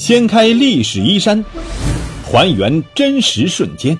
[0.00, 1.44] 掀开历史衣衫，
[2.24, 3.94] 还原真实瞬间，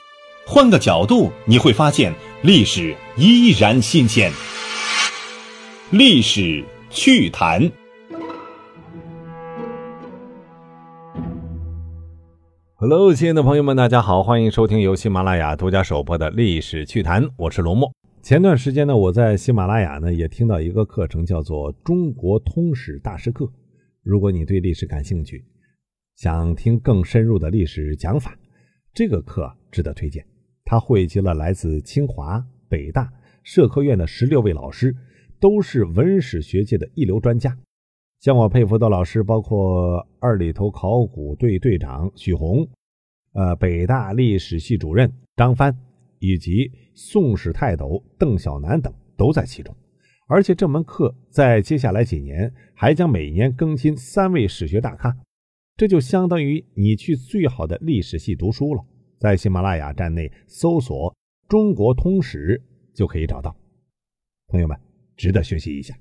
[0.46, 2.10] 换个角度你会发现
[2.42, 4.32] 历史依然新鲜。
[5.90, 7.70] 历史趣谈。
[12.76, 17.92] Hello，亲爱的朋友们，大家好，欢迎收听由喜马拉雅独家首播的《历史趣谈》，我是龙墨。
[18.22, 23.44] 前段时间呢，我在喜马拉雅呢也听到一个课程，叫做《中国通史大师课》。
[24.02, 25.44] 如果你对历史感兴趣，
[26.20, 28.38] 想听更深入的历史讲法，
[28.92, 30.22] 这个课值得推荐。
[30.66, 33.10] 它汇集了来自清华、北大、
[33.42, 34.94] 社科院的十六位老师，
[35.40, 37.56] 都是文史学界的一流专家。
[38.20, 42.68] 像我佩服的老师，包括二里头考古队队长许宏，
[43.32, 45.74] 呃，北大历史系主任张帆，
[46.18, 49.74] 以及宋史泰斗邓小南等都在其中。
[50.28, 55.16] 而且这门课在接下来几年还将每年更新三位史学大咖，
[55.80, 58.84] 这就相当于你去最好的历史系读书了。
[59.18, 61.16] 在喜马拉雅站内搜索
[61.48, 63.56] “中国通史”就可以找到。
[64.48, 64.78] 朋友们，
[65.16, 65.94] 值得学习一下。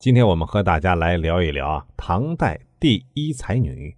[0.00, 3.96] 今天我们和大家来聊一聊，唐代第一才女。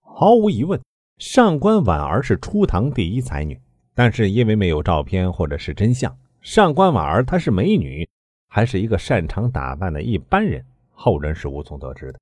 [0.00, 0.82] 毫无疑问，
[1.18, 3.56] 上官婉儿是初唐第一才女，
[3.94, 8.04] 但是因为没有照片或者是真相，上官婉儿她是美女。
[8.48, 12.18] 还是一个擅长打扮的一般人，后人是无从得知的。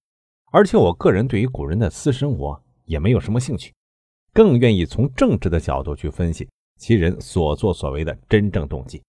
[0.55, 3.75] 而且我个人对于古人的私生活也没有什么兴趣，
[4.33, 9.03] 更愿意从政治的角度去分析其人所作所为的真正动机。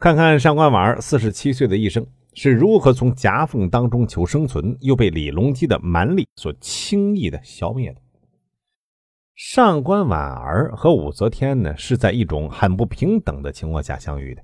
[0.00, 8.00] 看看上官婉儿四十七岁的一生是如何从夹缝当中求生存，又被李隆基的蛮力所轻易的消灭的。
[9.36, 14.42] 上官婉儿和武则天呢，是在一种很不平等的情况下相遇的。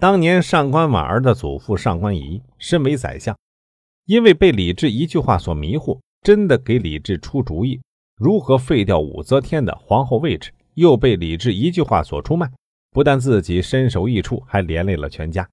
[0.00, 3.38] 当年上官婉儿的祖父上官仪身为宰相，
[4.06, 7.80] 因为被李治一句话所迷惑，真的给李治出主意
[8.16, 12.50] 如何废掉武则天的皇后位置，又被李治一句话所出卖，
[12.90, 15.48] 不但自己身首异处，还连累了全家。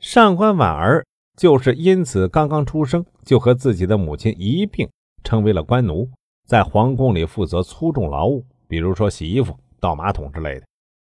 [0.00, 1.06] 上官婉儿
[1.36, 4.88] 就是因此刚刚出生就和自己的母亲一并
[5.22, 6.08] 成为了官奴，
[6.46, 10.66] 在皇宫里负责粗重劳务，比如说洗衣服、倒马桶之类的。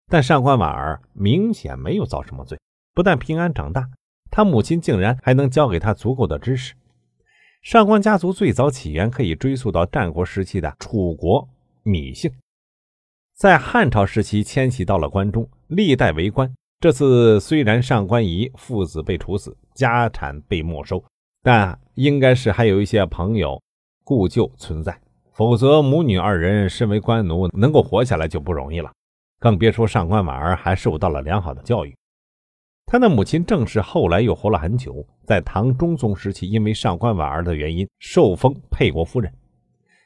[0.09, 2.59] 但上官婉儿明显没有遭什么罪，
[2.95, 3.89] 不但平安长大，
[4.37, 6.75] 他母亲竟然还能教给他足够的知识。
[7.63, 11.49] 上官家族最早起源可以追溯到战国时期的楚国
[11.85, 12.31] 芈姓，
[13.35, 16.53] 在汉朝时期迁徙到了关中，历代为官。
[16.81, 21.03] 这次虽然上官仪父子被处死，家产被没收，
[21.43, 23.59] 但应该是还有一些朋友
[24.05, 25.01] 故旧存在，
[25.33, 28.93] 否则母女二人身为官奴能够活下来就不容易了。
[29.39, 31.97] 更别说上官婉儿还受到了良好的教育，
[32.89, 39.33] 他的母亲郑氏后来又活了很久，在唐中宗时期，因为上官婉儿的原因受封沛国夫人。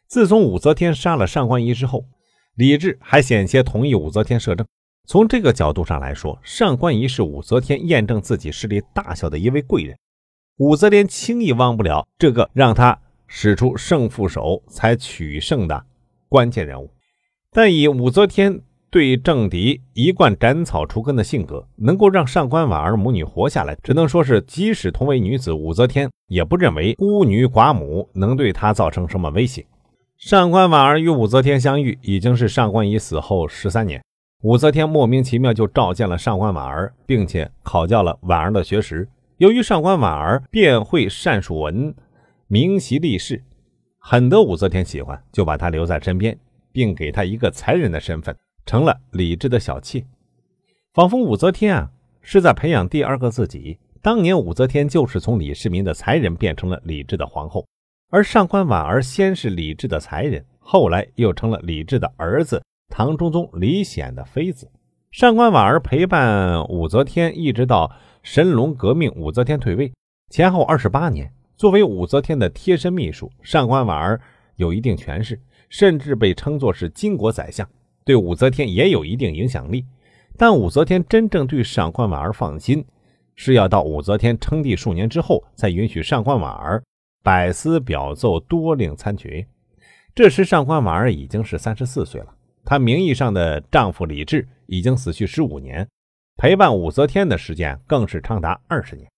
[0.07, 2.07] 自从武则天杀了上官仪之后，
[2.55, 4.67] 李治还险些同意武则天摄政。
[5.07, 9.95] 从这个角度上来说，上官仪是武则天验证自己势力大小的一位贵人。
[10.57, 15.85] 武则天轻易忘不了这个让他使出胜负手才取胜的
[16.31, 16.91] 关键人物，
[17.51, 18.62] 但以武则天。
[18.91, 29.65] 对政敌一贯斩草除根的性格，能够让上官婉儿母女活下来，只能说是即使同为女子，武则天也不认为孤女寡母能对她造成什么威胁。
[30.17, 34.03] 上官婉儿与武则天相遇已经是上官仪死后十三年，
[34.43, 39.09] 武则天莫名其妙就召见了上官婉儿，并且考教了婉儿的学识。
[39.39, 41.95] 由于上官婉儿便会善述文，
[42.49, 43.43] 明习历事，
[44.00, 46.37] 很得武则天喜欢，就把她留在身边，
[46.73, 48.37] 并给她一个才人的身份。
[48.66, 50.04] 成了李治的小妾，
[50.93, 51.91] 仿佛武则天啊
[52.21, 53.78] 是在培养第二个自己。
[54.03, 57.66] 当年武则天就是从李世民的才人变成了李治的皇后，
[58.10, 64.70] 而上官婉儿先是李治的才人，后来又成了李治的儿子唐中宗李显的妃子。
[65.10, 67.91] 上官婉儿陪伴武则天一直到
[68.22, 69.93] 神龙革命，武则天退位
[70.31, 71.31] 前后二十八年。
[71.56, 74.19] 作为武则天的贴身秘书，上官婉儿
[74.56, 75.38] 有一定权势，
[75.69, 77.69] 甚至被称作是金国宰相。
[78.11, 79.87] 对武则天也有一定影响力，
[80.37, 82.85] 但武则天真正对上官婉儿放心，
[83.37, 86.83] 是要到武则天称帝数年之后，才允许上官婉儿
[87.23, 89.47] 百思表奏，多令参决。
[90.12, 92.35] 这时，上官婉儿已经是三十四岁了，
[92.65, 95.89] 她名义上的丈夫李治已经死去十五年，
[96.37, 99.09] 陪伴武则天的时间更是长达二十年。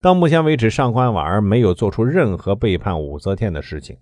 [0.00, 3.96] 到目前为止，上官婉儿没有做出任何背叛武则天的事情，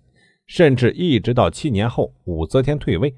[0.47, 3.13] 甚至一直到七年后武则天退位。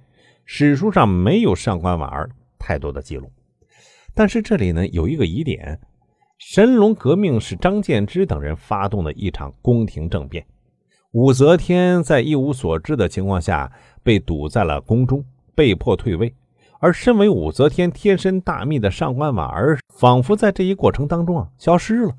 [0.51, 3.31] 史书上没有上官婉儿太多的记录，
[4.15, 5.79] 但是这里呢有一个疑点：
[6.39, 10.43] 神龙革命是张建之等人发动的一场宫廷政变，
[11.11, 15.23] 武则天在一无所知的情况下被堵在了宫中，
[15.53, 16.33] 被迫退位。
[16.79, 22.15] 而身为武则天贴身大秘的上官婉儿，仿佛在这一过程当中啊消失了，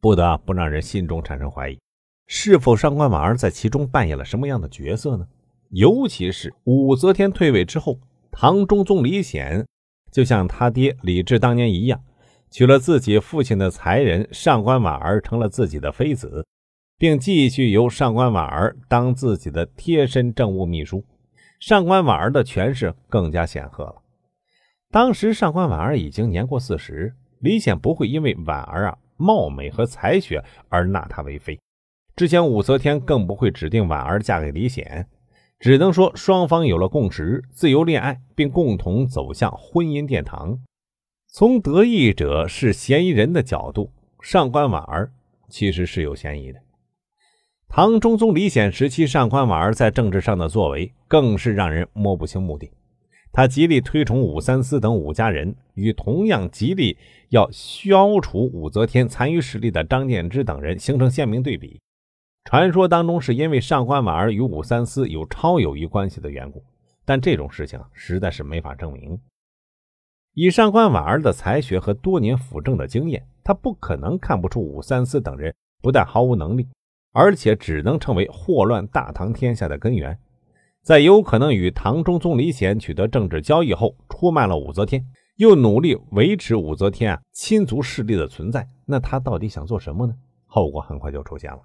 [0.00, 1.80] 不得不让人心中产生怀疑：
[2.28, 5.26] 是否上官婉儿在其中扮演了什么样的角色呢？
[5.70, 7.98] 尤其是武则天退位之后，
[8.30, 9.66] 唐中宗李显
[10.10, 12.02] 就像他爹李治当年一样，
[12.50, 16.44] 娶了自己父亲的才人上官婉儿，成了自己的妃子，
[16.98, 21.04] 并继续由上官婉儿当自己的贴身政务秘书。
[21.60, 23.96] 上官婉儿的权势更加显赫了。
[24.90, 31.60] 当时上官婉儿已经年过四十，李显不会因为婉儿啊貌美和才学而纳她为妃。
[32.16, 35.06] 之前武则天更不会指定婉儿嫁给李显，
[35.60, 40.58] 只能说双方有了共识，自由恋爱，并共同走向婚姻殿堂。
[41.28, 43.92] 从得益者是嫌疑人的角度，
[44.22, 45.12] 上官婉儿
[45.50, 46.58] 其实是有嫌疑的。
[47.68, 52.70] 唐中宗李显时期，上官婉儿在政治上的作为更是让人摸不清目的。
[53.30, 56.96] 他极力推崇武三思等武家人，与同样极力
[57.28, 61.78] 要消除武则天残余势力的张建之等人形成鲜明对比。
[62.44, 66.64] 传说当中是因为上官婉儿与武三思有超友谊关系的缘故，
[67.04, 69.20] 但这种事情实在是没法证明。
[70.34, 76.66] 以上官婉儿的才学和多年辅政的经验，他不可能看不出武三思等人不但毫无能力。
[77.12, 80.16] 而且只能成为祸乱大唐天下的根源，
[80.80, 85.04] 在有可能与唐中宗李显取得政治交易后，出卖了武则天，
[85.34, 90.14] 又努力维持武则天啊亲族势力的存在，那他到底想做什么呢？
[90.46, 91.60] 后果很快就出现了。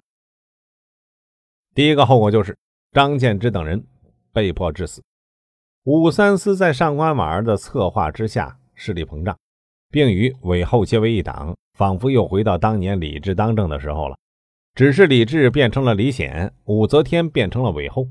[1.76, 2.56] 第一个后果就是
[2.92, 3.84] 张建之等人
[4.32, 5.02] 被迫致死。
[5.84, 9.36] 武三思在上官婉儿的策划之下，势力膨胀，
[9.90, 14.16] 并与韦后结为一党，仿佛又回到当年李治当政的时候了。
[14.74, 18.08] 只是李治变成了李显，武则天变成了韦后，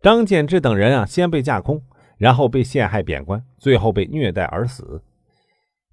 [0.00, 1.82] 张建之等人啊，先被架空，
[2.16, 5.02] 然后被陷害贬官，最后被虐待而死。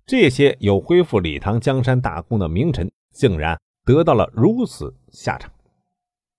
[0.05, 5.51] 这些有恢复李唐江山大功的名臣，竟然得到了如此下场。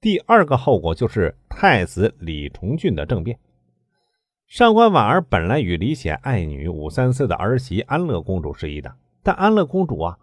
[0.05, 3.39] 第二个后果就是太子李重俊的政变。
[4.47, 10.19] 上官婉儿本来与李显爱女武三思的儿媳安乐公主是一党，但安乐公主啊，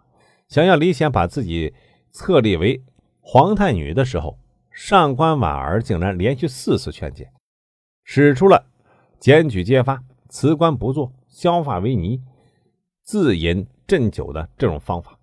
[0.46, 1.74] 想要李显把自己
[2.12, 2.80] 册立为。
[3.20, 4.38] 皇太女的时候，
[4.70, 7.32] 上官婉儿竟然连续四次劝谏，
[8.04, 8.64] 使出了
[9.18, 12.22] 检举揭发、辞官不做、削发为尼、
[13.02, 15.18] 自饮鸩酒的这种方法，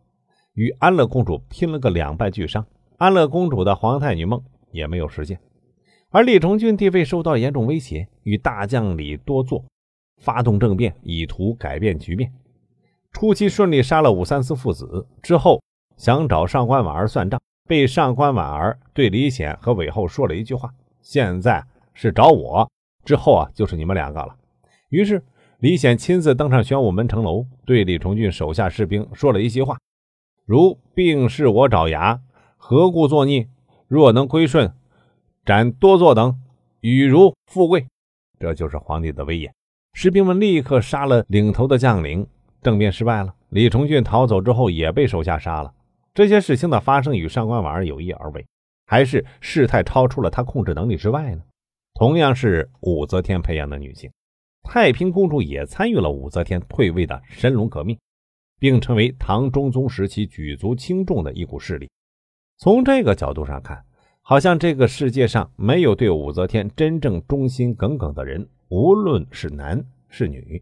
[0.51, 2.67] 与安乐公主拼了个两败俱伤。
[2.99, 5.39] 安乐公主的皇太女梦也没有实现，
[6.09, 9.63] 而李重俊地位受到严重威胁，与大将李多作
[10.17, 12.29] 发动政变，以图改变局面。
[13.13, 15.61] 初期顺利杀了武三思父子之后，
[15.95, 17.39] 想找上官婉儿算账。
[17.65, 20.69] 被上官婉儿对李显和韦后说了一句话
[21.01, 21.63] ：“现在
[21.93, 22.69] 是找我，
[23.05, 24.35] 之后啊就是你们两个了。”
[24.89, 25.23] 于是
[25.59, 29.77] 李显亲自登上玄武门城楼，对李重俊手下士兵说了一席话，
[30.45, 32.19] 如“病逝我爪牙，
[32.61, 33.47] 何故作逆？
[33.87, 34.71] 若能归顺，
[35.45, 36.37] 斩多座等，
[36.81, 37.87] 与如富贵。”
[38.37, 39.51] 这就是皇帝的威严。
[39.93, 42.27] 士兵们立刻杀了领头的将领，
[42.61, 43.33] 政变失败了。
[43.49, 45.73] 李重俊逃走之后，也被手下杀了。
[46.13, 48.45] 这些事情的发生与上官婉儿有意而为，
[48.85, 51.41] 还是事态超出了他控制能力之外呢？
[51.93, 54.11] 同样是武则天培养的女性，
[54.63, 57.97] 太平公主也参与了武则天退位的神龙革命，
[58.59, 61.89] 并成为唐中宗时期举足轻重的一股势力。
[62.59, 63.85] 从这个角度上看，
[64.21, 70.61] 好像这个世界上没有对武则天真正忠心耿耿的人，无论是男是女。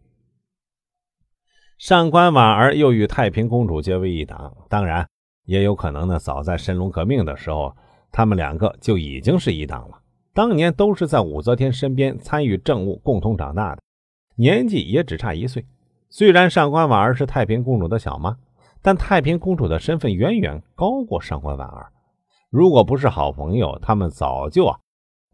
[1.76, 5.08] 上官婉儿又与太平公主结为一党，当然。
[5.44, 7.74] 也有可能呢，早在神龙革命的时候，
[8.12, 9.98] 他们两个就已经是一党了。
[10.32, 13.82] 当年都是在武则天身边参与政务，共同长大的，
[14.36, 15.66] 年纪也只差一岁。
[16.10, 18.36] 虽然上官婉儿是太平公主的小妈，
[18.82, 21.92] 但太平公主的身份远远高过上官婉儿。
[22.50, 24.78] 如果不是好朋友，他们早就啊，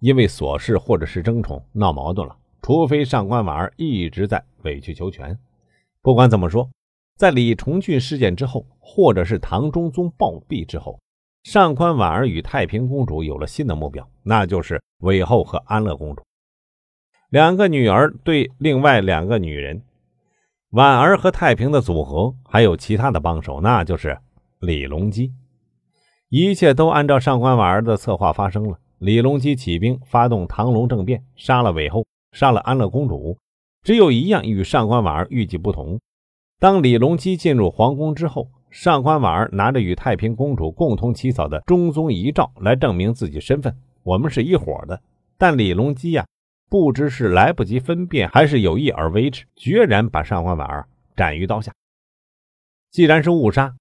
[0.00, 2.36] 因为琐事或者是争宠闹矛盾了。
[2.62, 5.38] 除非上官婉儿一直在委曲求全。
[6.02, 6.68] 不管怎么说。
[7.16, 10.98] 在李重俊事件之后，或者是唐中宗暴毙之后，
[11.44, 16.24] 上官婉儿与太平公主有了新的目标，那就是韦后和安乐公主
[17.28, 19.80] 两个女儿对另外两个女人。
[20.74, 24.18] 婉儿和太平的组合还有其他的帮手，那就是
[24.58, 25.32] 李隆基。
[26.28, 28.76] 一切都按照上官婉儿的策划发生了。
[28.98, 33.38] 李隆基起兵发动唐隆政变，杀了韦后，杀了安乐公主。
[33.84, 36.00] 只有一样与上官婉儿预计不同。
[36.58, 45.00] 当李隆基进入皇宫之后，上官婉儿拿着与太平公主共同起草的中宗遗诏来证明自己身份，我们是一伙的。
[45.38, 46.26] 但李隆基呀，
[46.68, 51.72] 不知是来不及分辨，还是有意而为之，决然把上官婉儿斩于刀下。
[52.90, 53.74] 既然是误杀，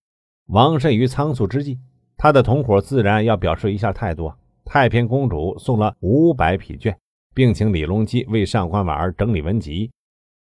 [0.47, 1.79] 王慎于仓促之际，
[2.17, 4.33] 他的同伙自然要表示一下态度。
[4.65, 6.95] 太平公主送了五百匹绢，
[7.33, 9.91] 并请李隆基为上官婉儿整理文集。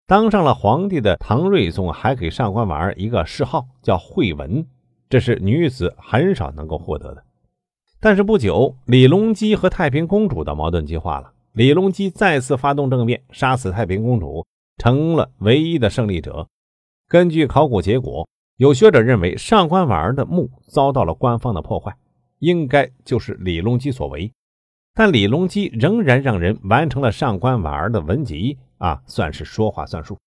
[0.06, 4.66] 当上了皇帝的唐睿宗还给上官婉儿一个谥号，叫惠文，
[5.08, 7.24] 这是女子很少能够获得的。
[7.98, 11.32] 但是不久，李隆基和太平公主的矛盾激化了。
[11.52, 14.46] 李隆基再次发动政变，杀死太平公主，
[14.78, 16.48] 成了唯一的胜利者。
[17.08, 21.94] 根据考古结果，有学者认为上官婉儿的墓遭到了官方的破坏，
[22.38, 24.32] 应该就是李隆基所为。
[24.94, 28.58] 但李隆基仍然让人完成了上官婉儿的文集。
[28.78, 30.18] 啊，算是说话算数。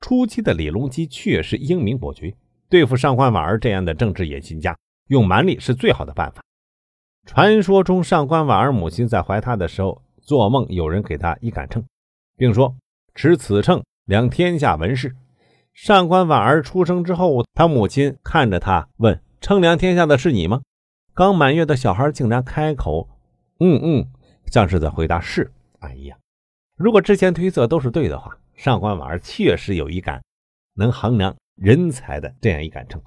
[0.00, 2.36] 初期的李隆基确实英明果决，
[2.68, 6.42] 对付上官婉儿这样的政治野心家，用蛮力是最好的办法。
[7.24, 11.82] 传说中，上官婉儿母亲在怀他的时候，做梦有人给他一杆秤，
[12.36, 12.76] 并说
[13.14, 15.16] 持此秤量天下文事。
[15.72, 20.60] 上官婉儿出生之后，他母亲看着他问：“称量天下的是你吗？”
[21.16, 23.08] 刚满月的小孩竟然开口
[23.58, 24.06] ：“嗯嗯”，
[24.52, 25.50] 像是在回答是。
[25.78, 26.14] 哎呀！
[26.76, 30.22] 如果之前推测都是对的话，上官婉儿确实有一杆
[30.74, 33.00] 能衡量人才的这样一杆秤，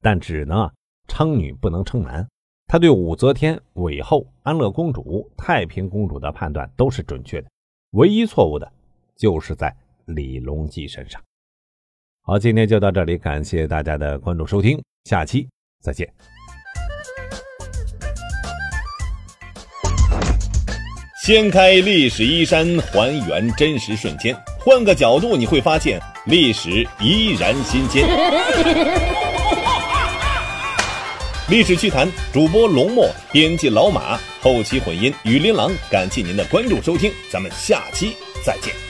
[0.00, 0.72] 但只能
[1.08, 2.26] 称女不能称男。
[2.68, 7.48] 他对武则天、韦后、安乐公主、太平公主的判断都是准确的，
[7.92, 8.68] 唯一错误的
[9.16, 9.72] 就是在
[10.06, 11.22] 李隆基身上。
[12.22, 15.48] 好，今天就到这里，感谢大家的关注收听，下期
[15.80, 16.12] 再见。
[21.24, 28.04] 掀开历史衣衫，还原真实瞬间，换个角度你会发现历史依然新鲜。
[31.48, 35.70] 历史趣谈，主播龙墨，编辑老马，后期混音雨林郎。
[35.88, 38.85] 感谢您的关注收听，咱们下期再见。